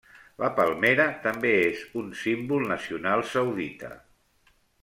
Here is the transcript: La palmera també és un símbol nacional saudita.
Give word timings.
La 0.43 0.47
palmera 0.59 1.05
també 1.25 1.51
és 1.67 1.83
un 2.03 2.09
símbol 2.23 2.67
nacional 2.75 3.25
saudita. 3.37 3.93